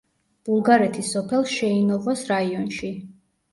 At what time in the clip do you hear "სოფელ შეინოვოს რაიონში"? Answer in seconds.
1.17-2.93